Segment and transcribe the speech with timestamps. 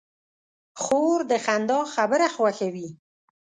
[0.81, 2.87] خور د خندا خبره خوښوي.